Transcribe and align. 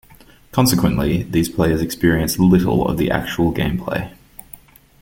Consequently, 0.51 1.21
these 1.21 1.47
players 1.47 1.79
experienced 1.79 2.39
little 2.39 2.87
of 2.87 2.97
the 2.97 3.11
actual 3.11 3.51
game 3.51 3.77
play. 3.77 4.11